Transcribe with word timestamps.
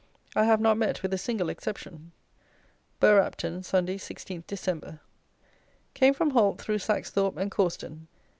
I 0.35 0.45
have 0.45 0.59
not 0.59 0.79
met 0.79 1.03
with 1.03 1.13
a 1.13 1.17
single 1.19 1.47
exception. 1.49 2.11
Bergh 2.99 3.23
Apton, 3.23 3.63
Sunday, 3.63 3.99
16 3.99 4.41
Dec. 4.47 4.99
Came 5.93 6.15
from 6.15 6.31
Holt 6.31 6.59
through 6.59 6.79
Saxthorpe 6.79 7.37
and 7.37 7.51
Cawston. 7.51 8.07